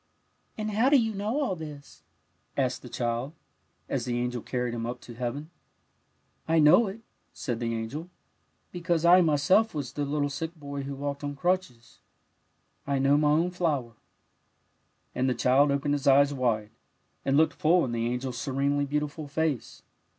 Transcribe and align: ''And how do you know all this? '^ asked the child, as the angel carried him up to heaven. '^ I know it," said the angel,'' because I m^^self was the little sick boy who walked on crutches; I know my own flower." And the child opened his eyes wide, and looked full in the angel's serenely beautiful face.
''And 0.57 0.71
how 0.71 0.89
do 0.89 0.97
you 0.99 1.13
know 1.13 1.39
all 1.41 1.55
this? 1.55 2.01
'^ 2.57 2.59
asked 2.59 2.81
the 2.81 2.89
child, 2.89 3.33
as 3.87 4.05
the 4.05 4.17
angel 4.17 4.41
carried 4.41 4.73
him 4.73 4.83
up 4.87 4.99
to 5.01 5.13
heaven. 5.13 5.43
'^ 5.43 5.47
I 6.47 6.57
know 6.57 6.87
it," 6.87 7.01
said 7.33 7.59
the 7.59 7.75
angel,'' 7.75 8.09
because 8.71 9.05
I 9.05 9.21
m^^self 9.21 9.75
was 9.75 9.93
the 9.93 10.03
little 10.03 10.31
sick 10.31 10.55
boy 10.55 10.81
who 10.81 10.95
walked 10.95 11.23
on 11.23 11.35
crutches; 11.35 11.99
I 12.87 12.97
know 12.97 13.15
my 13.15 13.29
own 13.29 13.51
flower." 13.51 13.93
And 15.13 15.29
the 15.29 15.35
child 15.35 15.69
opened 15.69 15.93
his 15.93 16.07
eyes 16.07 16.33
wide, 16.33 16.71
and 17.23 17.37
looked 17.37 17.53
full 17.53 17.85
in 17.85 17.91
the 17.91 18.11
angel's 18.11 18.39
serenely 18.39 18.85
beautiful 18.85 19.27
face. 19.27 19.83